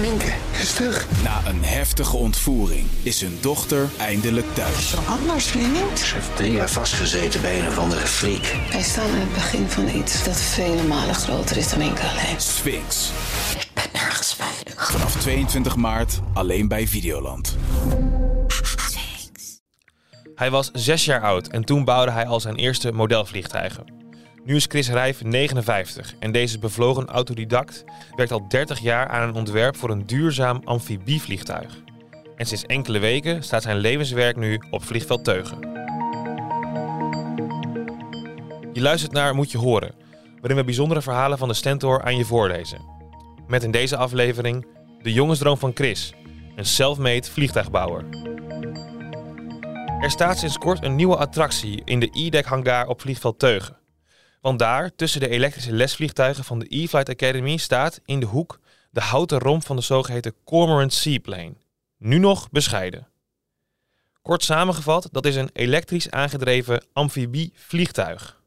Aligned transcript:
Minke 0.00 0.32
is 0.60 0.72
terug. 0.72 1.06
Na 1.22 1.40
een 1.46 1.64
heftige 1.64 2.16
ontvoering 2.16 2.86
is 3.02 3.20
hun 3.20 3.38
dochter 3.40 3.88
eindelijk 3.96 4.54
thuis. 4.54 4.94
Anders, 5.06 5.46
vriend. 5.46 5.98
Ze 5.98 6.14
heeft 6.14 6.36
drie 6.36 6.52
jaar 6.52 6.70
vastgezeten 6.70 7.40
bij 7.40 7.60
een 7.60 7.66
of 7.66 7.78
andere 7.78 8.06
freak. 8.06 8.72
Wij 8.72 8.82
staan 8.82 9.10
aan 9.10 9.18
het 9.18 9.32
begin 9.32 9.68
van 9.68 9.88
iets 9.88 10.24
dat 10.24 10.40
vele 10.40 10.82
malen 10.82 11.14
groter 11.14 11.56
is 11.56 11.70
dan 11.70 11.78
Minke 11.78 12.02
alleen. 12.02 12.40
Sphinx. 12.40 13.10
Ik 13.60 13.68
ben 13.74 13.84
nergens 13.92 14.34
veilig. 14.34 14.90
Vanaf 14.90 15.16
22 15.16 15.76
maart 15.76 16.20
alleen 16.32 16.68
bij 16.68 16.88
Videoland. 16.88 17.56
Hij 20.34 20.50
was 20.50 20.70
zes 20.72 21.04
jaar 21.04 21.22
oud 21.22 21.46
en 21.46 21.64
toen 21.64 21.84
bouwde 21.84 22.12
hij 22.12 22.26
al 22.26 22.40
zijn 22.40 22.56
eerste 22.56 22.92
modelvliegtuigen. 22.92 23.97
Nu 24.48 24.56
is 24.56 24.66
Chris 24.68 24.90
Rijf 24.90 25.24
59 25.24 26.14
en 26.18 26.32
deze 26.32 26.58
bevlogen 26.58 27.06
autodidact 27.06 27.84
werkt 28.16 28.32
al 28.32 28.48
30 28.48 28.78
jaar 28.78 29.08
aan 29.08 29.28
een 29.28 29.34
ontwerp 29.34 29.76
voor 29.76 29.90
een 29.90 30.06
duurzaam 30.06 30.60
amfibievliegtuig. 30.64 31.82
En 32.36 32.46
sinds 32.46 32.66
enkele 32.66 32.98
weken 32.98 33.42
staat 33.42 33.62
zijn 33.62 33.76
levenswerk 33.76 34.36
nu 34.36 34.60
op 34.70 34.84
vliegveld 34.84 35.24
Teugen. 35.24 35.60
Je 38.72 38.80
luistert 38.80 39.12
naar 39.12 39.34
Moet 39.34 39.50
je 39.50 39.58
horen, 39.58 39.94
waarin 40.40 40.56
we 40.56 40.64
bijzondere 40.64 41.02
verhalen 41.02 41.38
van 41.38 41.48
de 41.48 41.54
Stentor 41.54 42.02
aan 42.02 42.16
je 42.16 42.24
voorlezen. 42.24 42.80
Met 43.46 43.62
in 43.62 43.70
deze 43.70 43.96
aflevering 43.96 44.66
de 45.02 45.12
jongensdroom 45.12 45.58
van 45.58 45.72
Chris, 45.74 46.14
een 46.56 46.66
self-made 46.66 47.30
vliegtuigbouwer. 47.30 48.04
Er 50.00 50.10
staat 50.10 50.38
sinds 50.38 50.58
kort 50.58 50.84
een 50.84 50.96
nieuwe 50.96 51.16
attractie 51.16 51.82
in 51.84 52.00
de 52.00 52.10
E-Deck 52.12 52.44
hangar 52.44 52.86
op 52.86 53.00
vliegveld 53.00 53.38
Teugen. 53.38 53.78
Want 54.48 54.60
daar, 54.60 54.94
tussen 54.94 55.20
de 55.20 55.28
elektrische 55.28 55.72
lesvliegtuigen 55.72 56.44
van 56.44 56.58
de 56.58 56.66
E-Flight 56.68 57.08
Academy, 57.08 57.56
staat 57.56 58.00
in 58.04 58.20
de 58.20 58.26
hoek 58.26 58.60
de 58.90 59.00
houten 59.00 59.38
romp 59.38 59.66
van 59.66 59.76
de 59.76 59.82
zogeheten 59.82 60.34
Cormorant 60.44 60.92
Seaplane. 60.92 61.54
Nu 61.96 62.18
nog 62.18 62.50
bescheiden. 62.50 63.08
Kort 64.22 64.42
samengevat, 64.42 65.08
dat 65.12 65.26
is 65.26 65.36
een 65.36 65.50
elektrisch 65.52 66.10
aangedreven 66.10 66.84
amfibievliegtuig. 66.92 68.40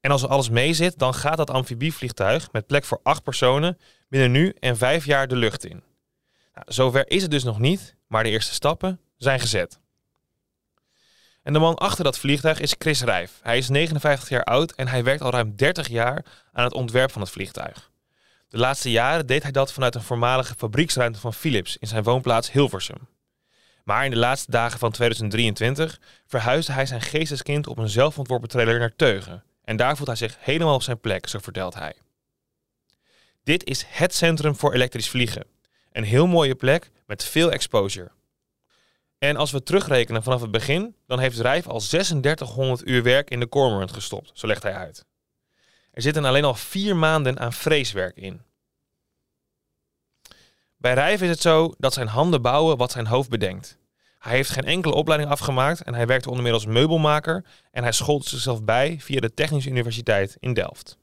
En 0.00 0.10
als 0.10 0.22
er 0.22 0.28
alles 0.28 0.48
mee 0.48 0.74
zit, 0.74 0.98
dan 0.98 1.14
gaat 1.14 1.36
dat 1.36 1.50
amfibievliegtuig 1.50 2.52
met 2.52 2.66
plek 2.66 2.84
voor 2.84 3.00
acht 3.02 3.22
personen 3.22 3.78
binnen 4.08 4.30
nu 4.30 4.54
en 4.60 4.76
vijf 4.76 5.04
jaar 5.04 5.28
de 5.28 5.36
lucht 5.36 5.64
in. 5.64 5.82
Nou, 6.54 6.66
zover 6.72 7.10
is 7.10 7.22
het 7.22 7.30
dus 7.30 7.44
nog 7.44 7.58
niet, 7.58 7.94
maar 8.06 8.22
de 8.22 8.30
eerste 8.30 8.54
stappen 8.54 9.00
zijn 9.16 9.40
gezet. 9.40 9.80
En 11.42 11.52
de 11.52 11.58
man 11.58 11.74
achter 11.74 12.04
dat 12.04 12.18
vliegtuig 12.18 12.60
is 12.60 12.74
Chris 12.78 13.02
Rijf. 13.02 13.38
Hij 13.42 13.58
is 13.58 13.68
59 13.68 14.28
jaar 14.28 14.44
oud 14.44 14.72
en 14.72 14.88
hij 14.88 15.04
werkt 15.04 15.22
al 15.22 15.30
ruim 15.30 15.56
30 15.56 15.88
jaar 15.88 16.24
aan 16.52 16.64
het 16.64 16.74
ontwerp 16.74 17.12
van 17.12 17.20
het 17.20 17.30
vliegtuig. 17.30 17.90
De 18.48 18.58
laatste 18.58 18.90
jaren 18.90 19.26
deed 19.26 19.42
hij 19.42 19.52
dat 19.52 19.72
vanuit 19.72 19.94
een 19.94 20.02
voormalige 20.02 20.54
fabrieksruimte 20.54 21.20
van 21.20 21.34
Philips 21.34 21.76
in 21.76 21.88
zijn 21.88 22.02
woonplaats 22.02 22.52
Hilversum. 22.52 23.08
Maar 23.84 24.04
in 24.04 24.10
de 24.10 24.16
laatste 24.16 24.50
dagen 24.50 24.78
van 24.78 24.90
2023 24.90 26.00
verhuisde 26.26 26.72
hij 26.72 26.86
zijn 26.86 27.00
geesteskind 27.00 27.66
op 27.66 27.78
een 27.78 27.88
zelfontworpen 27.88 28.48
trailer 28.48 28.78
naar 28.78 28.96
Teugen. 28.96 29.44
En 29.64 29.76
daar 29.76 29.96
voelt 29.96 30.08
hij 30.08 30.16
zich 30.16 30.36
helemaal 30.40 30.74
op 30.74 30.82
zijn 30.82 31.00
plek, 31.00 31.28
zo 31.28 31.38
vertelt 31.38 31.74
hij. 31.74 31.94
Dit 33.44 33.64
is 33.64 33.84
het 33.88 34.14
centrum 34.14 34.56
voor 34.56 34.72
elektrisch 34.72 35.10
vliegen. 35.10 35.44
Een 35.92 36.04
heel 36.04 36.26
mooie 36.26 36.54
plek 36.54 36.90
met 37.06 37.24
veel 37.24 37.50
exposure. 37.50 38.10
En 39.22 39.36
als 39.36 39.50
we 39.50 39.62
terugrekenen 39.62 40.22
vanaf 40.22 40.40
het 40.40 40.50
begin, 40.50 40.94
dan 41.06 41.18
heeft 41.18 41.38
Rijf 41.38 41.66
al 41.66 41.80
3600 41.80 42.88
uur 42.88 43.02
werk 43.02 43.30
in 43.30 43.40
de 43.40 43.48
Cormorant 43.48 43.92
gestopt, 43.92 44.30
zo 44.34 44.46
legt 44.46 44.62
hij 44.62 44.74
uit. 44.74 45.04
Er 45.90 46.02
zitten 46.02 46.24
alleen 46.24 46.44
al 46.44 46.54
vier 46.54 46.96
maanden 46.96 47.38
aan 47.38 47.52
vreeswerk 47.52 48.16
in. 48.16 48.42
Bij 50.76 50.94
Rijf 50.94 51.22
is 51.22 51.28
het 51.28 51.40
zo 51.40 51.74
dat 51.78 51.92
zijn 51.92 52.06
handen 52.06 52.42
bouwen 52.42 52.76
wat 52.76 52.92
zijn 52.92 53.06
hoofd 53.06 53.28
bedenkt. 53.28 53.78
Hij 54.18 54.32
heeft 54.32 54.50
geen 54.50 54.64
enkele 54.64 54.94
opleiding 54.94 55.30
afgemaakt 55.30 55.82
en 55.82 55.94
hij 55.94 56.06
werkte 56.06 56.28
onder 56.28 56.44
meer 56.44 56.52
als 56.52 56.66
meubelmaker 56.66 57.44
en 57.70 57.82
hij 57.82 57.92
schold 57.92 58.24
zichzelf 58.24 58.64
bij 58.64 58.96
via 59.00 59.20
de 59.20 59.34
Technische 59.34 59.70
Universiteit 59.70 60.36
in 60.40 60.54
Delft. 60.54 60.98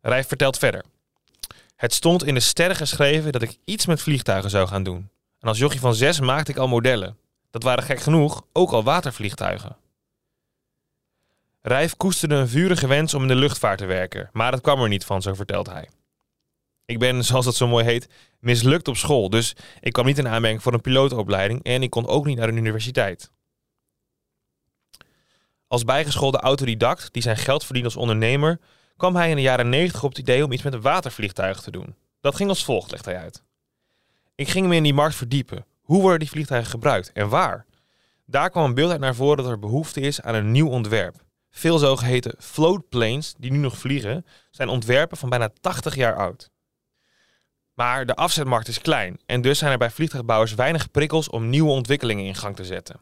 Rijf 0.00 0.28
vertelt 0.28 0.58
verder. 0.58 0.84
Het 1.76 1.92
stond 1.92 2.24
in 2.24 2.34
de 2.34 2.40
sterren 2.40 2.76
geschreven 2.76 3.32
dat 3.32 3.42
ik 3.42 3.56
iets 3.64 3.86
met 3.86 4.02
vliegtuigen 4.02 4.50
zou 4.50 4.68
gaan 4.68 4.82
doen. 4.82 5.12
En 5.44 5.50
als 5.50 5.58
jochie 5.58 5.80
van 5.80 5.94
zes 5.94 6.20
maakte 6.20 6.50
ik 6.50 6.56
al 6.56 6.68
modellen. 6.68 7.18
Dat 7.50 7.62
waren 7.62 7.84
gek 7.84 8.00
genoeg 8.00 8.46
ook 8.52 8.70
al 8.70 8.84
watervliegtuigen. 8.84 9.76
Rijf 11.60 11.96
koesterde 11.96 12.34
een 12.34 12.48
vurige 12.48 12.86
wens 12.86 13.14
om 13.14 13.22
in 13.22 13.28
de 13.28 13.34
luchtvaart 13.34 13.78
te 13.78 13.86
werken, 13.86 14.30
maar 14.32 14.52
het 14.52 14.60
kwam 14.60 14.82
er 14.82 14.88
niet 14.88 15.04
van, 15.04 15.22
zo 15.22 15.34
vertelt 15.34 15.66
hij. 15.66 15.88
Ik 16.84 16.98
ben, 16.98 17.24
zoals 17.24 17.44
dat 17.44 17.54
zo 17.54 17.66
mooi 17.66 17.84
heet, 17.84 18.08
mislukt 18.38 18.88
op 18.88 18.96
school, 18.96 19.30
dus 19.30 19.56
ik 19.80 19.92
kwam 19.92 20.06
niet 20.06 20.18
in 20.18 20.28
aanmerking 20.28 20.62
voor 20.62 20.72
een 20.72 20.80
pilootopleiding 20.80 21.62
en 21.62 21.82
ik 21.82 21.90
kon 21.90 22.06
ook 22.06 22.26
niet 22.26 22.38
naar 22.38 22.48
een 22.48 22.56
universiteit. 22.56 23.30
Als 25.66 25.84
bijgeschoolde 25.84 26.38
autodidact 26.38 27.12
die 27.12 27.22
zijn 27.22 27.36
geld 27.36 27.64
verdient 27.64 27.86
als 27.86 27.96
ondernemer, 27.96 28.60
kwam 28.96 29.16
hij 29.16 29.30
in 29.30 29.36
de 29.36 29.42
jaren 29.42 29.68
90 29.68 30.02
op 30.02 30.10
het 30.10 30.18
idee 30.18 30.44
om 30.44 30.52
iets 30.52 30.62
met 30.62 30.72
een 30.72 30.80
watervliegtuig 30.80 31.60
te 31.60 31.70
doen. 31.70 31.96
Dat 32.20 32.36
ging 32.36 32.48
als 32.48 32.64
volgt, 32.64 32.90
legt 32.90 33.04
hij 33.04 33.18
uit. 33.18 33.42
Ik 34.36 34.48
ging 34.48 34.66
me 34.66 34.74
in 34.74 34.82
die 34.82 34.94
markt 34.94 35.14
verdiepen. 35.14 35.66
Hoe 35.80 36.00
worden 36.00 36.18
die 36.18 36.28
vliegtuigen 36.28 36.70
gebruikt 36.70 37.12
en 37.12 37.28
waar? 37.28 37.66
Daar 38.26 38.50
kwam 38.50 38.64
een 38.64 38.74
beeld 38.74 38.90
uit 38.90 39.00
naar 39.00 39.14
voren 39.14 39.36
dat 39.36 39.46
er 39.46 39.58
behoefte 39.58 40.00
is 40.00 40.20
aan 40.20 40.34
een 40.34 40.50
nieuw 40.50 40.68
ontwerp. 40.68 41.24
Veel 41.50 41.78
zogeheten 41.78 42.34
floatplanes, 42.38 43.34
die 43.38 43.50
nu 43.50 43.58
nog 43.58 43.78
vliegen, 43.78 44.26
zijn 44.50 44.68
ontwerpen 44.68 45.16
van 45.16 45.28
bijna 45.28 45.50
80 45.60 45.94
jaar 45.94 46.16
oud. 46.16 46.50
Maar 47.74 48.06
de 48.06 48.14
afzetmarkt 48.14 48.68
is 48.68 48.80
klein 48.80 49.20
en 49.26 49.40
dus 49.40 49.58
zijn 49.58 49.72
er 49.72 49.78
bij 49.78 49.90
vliegtuigbouwers 49.90 50.54
weinig 50.54 50.90
prikkels 50.90 51.28
om 51.28 51.48
nieuwe 51.48 51.70
ontwikkelingen 51.70 52.24
in 52.24 52.34
gang 52.34 52.56
te 52.56 52.64
zetten. 52.64 53.00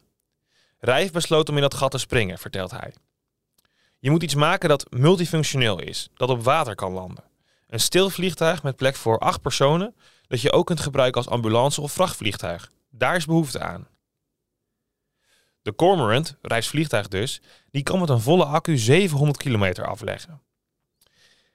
Rijf 0.79 1.13
besloot 1.13 1.49
om 1.49 1.57
in 1.57 1.63
dat 1.63 1.75
gat 1.75 1.91
te 1.91 1.99
springen, 1.99 2.39
vertelt 2.39 2.71
hij. 2.71 2.95
Je 3.99 4.11
moet 4.11 4.23
iets 4.23 4.35
maken 4.35 4.69
dat 4.69 4.87
multifunctioneel 4.91 5.81
is, 5.81 6.09
dat 6.15 6.29
op 6.29 6.45
water 6.45 6.75
kan 6.75 6.93
landen. 6.93 7.25
Een 7.67 7.81
stil 7.81 8.11
vliegtuig 8.11 8.63
met 8.63 8.77
plek 8.77 8.97
voor 8.97 9.19
acht 9.19 9.41
personen, 9.41 9.95
dat 10.33 10.41
je 10.41 10.53
ook 10.53 10.67
kunt 10.67 10.81
gebruiken 10.81 11.23
als 11.23 11.33
ambulance 11.33 11.81
of 11.81 11.93
vrachtvliegtuig. 11.93 12.73
Daar 12.91 13.17
is 13.17 13.27
behoefte 13.27 13.61
aan. 13.61 13.89
De 15.63 15.75
Cormorant, 15.75 16.37
reisvliegtuig 16.43 17.09
dus, 17.09 17.41
die 17.71 17.83
kan 17.83 18.01
met 18.01 18.09
een 18.09 18.21
volle 18.21 18.45
accu 18.45 18.77
700 18.77 19.39
kilometer 19.39 19.87
afleggen. 19.87 20.41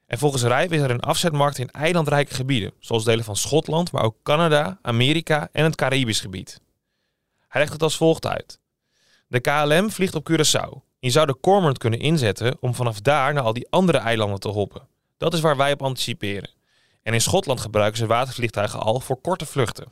En 0.05 0.17
volgens 0.17 0.43
Rijf 0.43 0.71
is 0.71 0.81
er 0.81 0.91
een 0.91 0.99
afzetmarkt 0.99 1.57
in 1.57 1.71
eilandrijke 1.71 2.33
gebieden, 2.33 2.73
zoals 2.79 3.03
delen 3.03 3.23
van 3.23 3.35
Schotland, 3.35 3.91
maar 3.91 4.03
ook 4.03 4.15
Canada, 4.23 4.79
Amerika 4.81 5.49
en 5.51 5.63
het 5.63 5.75
Caribisch 5.75 6.21
gebied. 6.21 6.61
Hij 7.47 7.61
legt 7.61 7.73
het 7.73 7.83
als 7.83 7.97
volgt 7.97 8.25
uit. 8.25 8.59
De 9.27 9.39
KLM 9.39 9.91
vliegt 9.91 10.15
op 10.15 10.29
Curaçao. 10.31 10.83
Je 10.99 11.09
zou 11.09 11.25
de 11.25 11.39
Cormorant 11.39 11.77
kunnen 11.77 11.99
inzetten 11.99 12.57
om 12.59 12.75
vanaf 12.75 12.99
daar 12.99 13.33
naar 13.33 13.43
al 13.43 13.53
die 13.53 13.67
andere 13.69 13.97
eilanden 13.97 14.39
te 14.39 14.49
hoppen. 14.49 14.87
Dat 15.17 15.33
is 15.33 15.39
waar 15.39 15.57
wij 15.57 15.71
op 15.71 15.81
anticiperen. 15.81 16.55
En 17.07 17.13
in 17.13 17.21
Schotland 17.21 17.59
gebruiken 17.61 17.97
ze 17.97 18.05
watervliegtuigen 18.05 18.79
al 18.79 18.99
voor 18.99 19.21
korte 19.21 19.45
vluchten. 19.45 19.87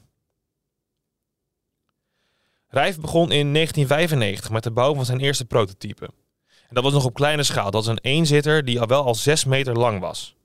Rijf 2.68 3.00
begon 3.00 3.32
in 3.32 3.54
1995 3.54 4.50
met 4.50 4.64
de 4.64 4.72
bouw 4.72 4.96
van 4.96 5.06
zijn 5.06 5.20
eerste 5.20 5.46
prototype. 5.46 6.06
En 6.46 6.76
dat 6.76 6.84
was 6.84 6.94
nog 6.94 7.06
op 7.06 7.14
kleine 7.14 7.44
schaal. 7.44 7.72
Dat 7.72 7.86
was 7.86 7.88
een 7.88 8.00
eenzitter 8.02 8.66
die 8.66 8.80
al 8.80 8.88
wel 8.88 9.06
al 9.06 9.16
6 9.16 9.46
meter 9.46 9.74
lang 9.74 10.00
was. 10.00 10.36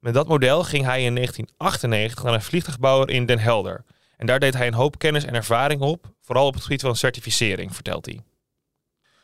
Met 0.00 0.14
dat 0.14 0.28
model 0.28 0.64
ging 0.64 0.84
hij 0.84 1.04
in 1.04 1.14
1998 1.14 2.24
naar 2.24 2.34
een 2.34 2.42
vliegtuigbouwer 2.42 3.08
in 3.08 3.26
Den 3.26 3.38
Helder. 3.38 3.84
En 4.16 4.26
daar 4.26 4.40
deed 4.40 4.54
hij 4.54 4.66
een 4.66 4.74
hoop 4.74 4.98
kennis 4.98 5.24
en 5.24 5.34
ervaring 5.34 5.80
op, 5.80 6.12
vooral 6.20 6.46
op 6.46 6.54
het 6.54 6.62
gebied 6.62 6.80
van 6.80 6.96
certificering, 6.96 7.74
vertelt 7.74 8.06
hij. 8.06 8.20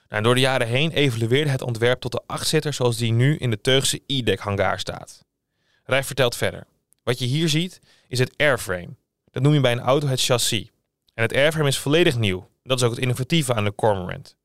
Nou, 0.08 0.22
door 0.22 0.34
de 0.34 0.40
jaren 0.40 0.66
heen 0.66 0.90
evolueerde 0.90 1.50
het 1.50 1.62
ontwerp 1.62 2.00
tot 2.00 2.12
de 2.12 2.22
achtzitter 2.26 2.72
zoals 2.72 2.96
die 2.96 3.12
nu 3.12 3.36
in 3.36 3.50
de 3.50 3.60
Teugse 3.60 4.02
E-deck 4.06 4.38
hangar 4.38 4.78
staat. 4.78 5.24
Rijf 5.84 6.06
vertelt 6.06 6.36
verder. 6.36 6.66
Wat 7.08 7.18
je 7.18 7.24
hier 7.26 7.48
ziet 7.48 7.80
is 8.08 8.18
het 8.18 8.32
airframe. 8.36 8.88
Dat 9.30 9.42
noem 9.42 9.54
je 9.54 9.60
bij 9.60 9.72
een 9.72 9.80
auto 9.80 10.06
het 10.06 10.20
chassis. 10.20 10.70
En 11.14 11.22
het 11.22 11.34
airframe 11.34 11.68
is 11.68 11.78
volledig 11.78 12.16
nieuw. 12.16 12.48
Dat 12.62 12.78
is 12.78 12.84
ook 12.84 12.90
het 12.90 13.00
innovatieve 13.00 13.54
aan 13.54 13.64
de 13.64 13.74
Cormorant. 13.74 14.36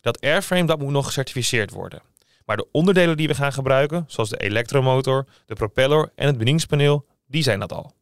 Dat 0.00 0.20
airframe 0.20 0.64
dat 0.64 0.78
moet 0.78 0.92
nog 0.92 1.06
gecertificeerd 1.06 1.70
worden. 1.70 2.02
Maar 2.44 2.56
de 2.56 2.66
onderdelen 2.72 3.16
die 3.16 3.28
we 3.28 3.34
gaan 3.34 3.52
gebruiken, 3.52 4.04
zoals 4.06 4.28
de 4.28 4.36
elektromotor, 4.36 5.26
de 5.46 5.54
propeller 5.54 6.12
en 6.14 6.26
het 6.26 6.38
bedieningspaneel, 6.38 7.06
die 7.26 7.42
zijn 7.42 7.60
dat 7.60 7.72
al. 7.72 7.94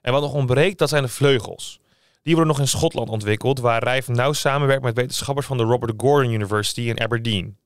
En 0.00 0.12
wat 0.12 0.22
nog 0.22 0.32
ontbreekt, 0.32 0.78
dat 0.78 0.88
zijn 0.88 1.02
de 1.02 1.08
vleugels. 1.08 1.80
Die 2.22 2.34
worden 2.34 2.52
nog 2.52 2.62
in 2.62 2.68
Schotland 2.68 3.08
ontwikkeld, 3.08 3.58
waar 3.58 3.82
Rijf 3.82 4.08
nauw 4.08 4.32
samenwerkt 4.32 4.82
met 4.82 4.96
wetenschappers 4.96 5.46
van 5.46 5.56
de 5.56 5.62
Robert 5.62 5.92
Gordon 5.96 6.32
University 6.32 6.80
in 6.80 7.00
Aberdeen. 7.00 7.58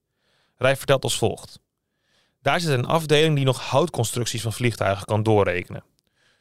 Rijf 0.56 0.78
vertelt 0.78 1.04
als 1.04 1.18
volgt. 1.18 1.60
Daar 2.46 2.60
zit 2.60 2.72
een 2.72 2.87
afdeling 2.87 3.37
die 3.37 3.44
nog 3.44 3.70
houtconstructies 3.70 4.43
van 4.43 4.52
vliegtuigen 4.52 5.04
kan 5.04 5.22
doorrekenen. 5.22 5.84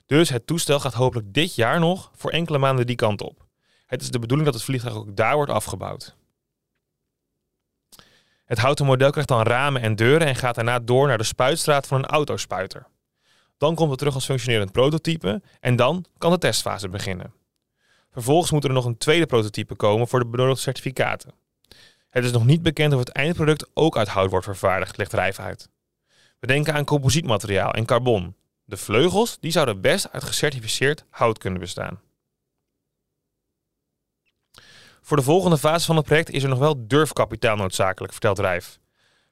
Dus 0.05 0.29
het 0.29 0.47
toestel 0.47 0.79
gaat 0.79 0.93
hopelijk 0.93 1.33
dit 1.33 1.55
jaar 1.55 1.79
nog 1.79 2.11
voor 2.15 2.31
enkele 2.31 2.57
maanden 2.57 2.85
die 2.85 2.95
kant 2.95 3.21
op. 3.21 3.45
Het 3.85 4.01
is 4.01 4.09
de 4.09 4.19
bedoeling 4.19 4.47
dat 4.47 4.57
het 4.57 4.65
vliegtuig 4.67 4.95
ook 4.95 5.15
daar 5.15 5.35
wordt 5.35 5.51
afgebouwd. 5.51 6.15
Het 8.45 8.57
houten 8.57 8.85
model 8.85 9.09
krijgt 9.09 9.29
dan 9.29 9.41
ramen 9.41 9.81
en 9.81 9.95
deuren 9.95 10.27
en 10.27 10.35
gaat 10.35 10.55
daarna 10.55 10.79
door 10.79 11.07
naar 11.07 11.17
de 11.17 11.23
spuitstraat 11.23 11.87
van 11.87 11.97
een 11.97 12.05
autospuiter. 12.05 12.87
Dan 13.57 13.75
komt 13.75 13.89
het 13.89 13.99
terug 13.99 14.13
als 14.13 14.25
functionerend 14.25 14.71
prototype 14.71 15.41
en 15.59 15.75
dan 15.75 16.05
kan 16.17 16.31
de 16.31 16.37
testfase 16.37 16.89
beginnen. 16.89 17.33
Vervolgens 18.11 18.51
moet 18.51 18.63
er 18.63 18.73
nog 18.73 18.85
een 18.85 18.97
tweede 18.97 19.25
prototype 19.25 19.75
komen 19.75 20.07
voor 20.07 20.19
de 20.19 20.27
benodigde 20.27 20.61
certificaten. 20.61 21.31
Het 22.09 22.23
is 22.23 22.31
nog 22.31 22.45
niet 22.45 22.61
bekend 22.61 22.93
of 22.93 22.99
het 22.99 23.09
eindproduct 23.09 23.69
ook 23.73 23.97
uit 23.97 24.07
hout 24.07 24.29
wordt 24.29 24.45
vervaardigd, 24.45 24.97
legt 24.97 25.13
Rijf 25.13 25.39
uit. 25.39 25.73
We 26.39 26.47
denken 26.47 26.73
aan 26.73 26.85
composietmateriaal 26.85 27.73
en 27.73 27.85
carbon. 27.85 28.35
De 28.63 28.77
vleugels 28.77 29.37
die 29.39 29.51
zouden 29.51 29.81
best 29.81 30.11
uit 30.11 30.23
gecertificeerd 30.23 31.05
hout 31.09 31.37
kunnen 31.37 31.59
bestaan. 31.59 31.99
Voor 35.01 35.17
de 35.17 35.23
volgende 35.23 35.57
fase 35.57 35.85
van 35.85 35.95
het 35.95 36.05
project 36.05 36.29
is 36.29 36.43
er 36.43 36.49
nog 36.49 36.59
wel 36.59 36.87
durfkapitaal 36.87 37.55
noodzakelijk, 37.55 38.13
vertelt 38.13 38.39
Rijf. 38.39 38.79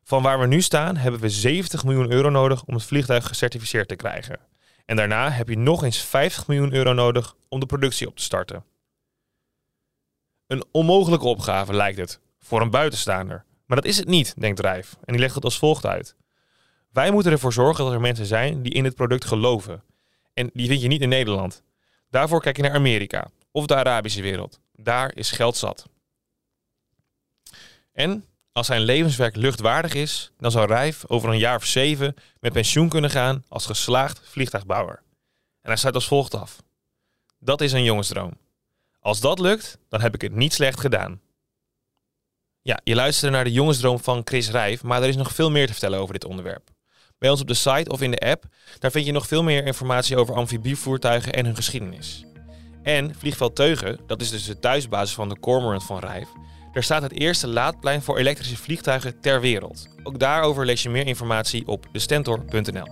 Van 0.03 0.23
waar 0.23 0.39
we 0.39 0.47
nu 0.47 0.61
staan 0.61 0.97
hebben 0.97 1.21
we 1.21 1.29
70 1.29 1.83
miljoen 1.83 2.11
euro 2.11 2.29
nodig 2.29 2.63
om 2.63 2.73
het 2.73 2.83
vliegtuig 2.83 3.27
gecertificeerd 3.27 3.87
te 3.87 3.95
krijgen. 3.95 4.39
En 4.85 4.95
daarna 4.95 5.29
heb 5.29 5.49
je 5.49 5.57
nog 5.57 5.83
eens 5.83 5.97
50 5.97 6.47
miljoen 6.47 6.73
euro 6.73 6.93
nodig 6.93 7.35
om 7.49 7.59
de 7.59 7.65
productie 7.65 8.07
op 8.07 8.15
te 8.15 8.23
starten. 8.23 8.63
Een 10.47 10.63
onmogelijke 10.71 11.25
opgave 11.25 11.73
lijkt 11.73 11.97
het, 11.97 12.19
voor 12.39 12.61
een 12.61 12.69
buitenstaander. 12.69 13.45
Maar 13.65 13.81
dat 13.81 13.85
is 13.85 13.97
het 13.97 14.07
niet, 14.07 14.33
denkt 14.41 14.59
Rijf. 14.59 14.95
En 15.05 15.13
die 15.13 15.21
legt 15.21 15.35
het 15.35 15.43
als 15.43 15.57
volgt 15.57 15.85
uit. 15.85 16.15
Wij 16.93 17.11
moeten 17.11 17.31
ervoor 17.31 17.53
zorgen 17.53 17.83
dat 17.83 17.93
er 17.93 18.01
mensen 18.01 18.25
zijn 18.25 18.61
die 18.61 18.73
in 18.73 18.83
het 18.83 18.95
product 18.95 19.25
geloven. 19.25 19.83
En 20.33 20.49
die 20.53 20.67
vind 20.67 20.81
je 20.81 20.87
niet 20.87 21.01
in 21.01 21.09
Nederland. 21.09 21.63
Daarvoor 22.09 22.41
kijk 22.41 22.55
je 22.55 22.61
naar 22.61 22.73
Amerika 22.73 23.29
of 23.51 23.65
de 23.65 23.75
Arabische 23.75 24.21
wereld. 24.21 24.59
Daar 24.71 25.15
is 25.15 25.31
geld 25.31 25.57
zat. 25.57 25.89
En 27.91 28.25
als 28.51 28.67
zijn 28.67 28.81
levenswerk 28.81 29.35
luchtwaardig 29.35 29.93
is, 29.93 30.31
dan 30.37 30.51
zou 30.51 30.67
Rijf 30.67 31.03
over 31.07 31.29
een 31.29 31.37
jaar 31.37 31.55
of 31.55 31.65
zeven 31.65 32.15
met 32.39 32.53
pensioen 32.53 32.89
kunnen 32.89 33.09
gaan 33.09 33.43
als 33.47 33.65
geslaagd 33.65 34.21
vliegtuigbouwer. 34.23 35.01
En 35.61 35.69
hij 35.69 35.75
sluit 35.75 35.95
als 35.95 36.07
volgt 36.07 36.35
af. 36.35 36.63
Dat 37.39 37.61
is 37.61 37.71
een 37.71 37.83
jongensdroom. 37.83 38.37
Als 38.99 39.19
dat 39.19 39.39
lukt, 39.39 39.77
dan 39.89 40.01
heb 40.01 40.13
ik 40.13 40.21
het 40.21 40.35
niet 40.35 40.53
slecht 40.53 40.79
gedaan. 40.79 41.21
Ja, 42.61 42.79
je 42.83 42.95
luisterde 42.95 43.35
naar 43.35 43.43
de 43.43 43.51
jongensdroom 43.51 43.99
van 43.99 44.21
Chris 44.23 44.49
Rijf, 44.49 44.83
maar 44.83 45.01
er 45.01 45.09
is 45.09 45.15
nog 45.15 45.33
veel 45.33 45.51
meer 45.51 45.65
te 45.65 45.71
vertellen 45.71 45.99
over 45.99 46.13
dit 46.13 46.25
onderwerp. 46.25 46.71
Bij 47.23 47.31
ons 47.31 47.41
op 47.41 47.47
de 47.47 47.53
site 47.53 47.89
of 47.91 48.01
in 48.01 48.11
de 48.11 48.19
app, 48.19 48.43
daar 48.79 48.91
vind 48.91 49.05
je 49.05 49.11
nog 49.11 49.27
veel 49.27 49.43
meer 49.43 49.65
informatie 49.65 50.17
over 50.17 50.35
amfibievoertuigen 50.35 51.33
en 51.33 51.45
hun 51.45 51.55
geschiedenis. 51.55 52.25
En 52.81 53.15
Vliegveld 53.17 53.55
Teugen, 53.55 53.99
dat 54.07 54.21
is 54.21 54.29
dus 54.29 54.45
de 54.45 54.59
thuisbasis 54.59 55.15
van 55.15 55.29
de 55.29 55.39
Cormorant 55.39 55.83
van 55.83 55.99
Rijf, 55.99 56.27
daar 56.73 56.83
staat 56.83 57.01
het 57.01 57.11
eerste 57.11 57.47
laadplein 57.47 58.01
voor 58.01 58.17
elektrische 58.17 58.57
vliegtuigen 58.57 59.19
ter 59.21 59.41
wereld. 59.41 59.87
Ook 60.03 60.19
daarover 60.19 60.65
lees 60.65 60.83
je 60.83 60.89
meer 60.89 61.07
informatie 61.07 61.67
op 61.67 61.87
destentor.nl. 61.91 62.87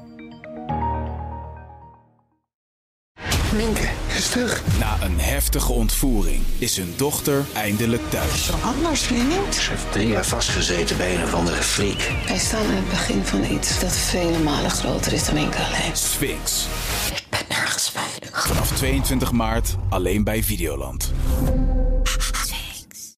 Na 4.79 4.97
een 5.01 5.19
heftige 5.19 5.71
ontvoering 5.71 6.43
is 6.57 6.77
hun 6.77 6.93
dochter 6.95 7.45
eindelijk 7.53 8.01
thuis. 8.09 8.51
Anders, 8.63 9.01
vriend. 9.01 9.55
Ze 9.55 9.69
heeft 9.69 9.91
drie 9.91 10.07
jaar 10.07 10.25
vastgezeten 10.25 10.97
bij 10.97 11.15
een 11.15 11.23
of 11.23 11.33
andere 11.33 11.61
freak. 11.61 12.11
Wij 12.27 12.37
staan 12.37 12.65
aan 12.65 12.75
het 12.75 12.89
begin 12.89 13.25
van 13.25 13.43
iets 13.43 13.79
dat 13.79 13.91
vele 13.91 14.39
malen 14.39 14.71
groter 14.71 15.13
is 15.13 15.25
dan 15.25 15.37
enkel 15.37 15.63
alleen. 15.63 15.95
Sphinx. 15.97 16.67
Ik 17.15 17.23
ben 17.29 17.39
nergens 17.49 17.89
veilig. 17.89 18.47
Vanaf 18.47 18.71
22 18.71 19.31
maart 19.31 19.75
alleen 19.89 20.23
bij 20.23 20.43
Videoland. 20.43 21.11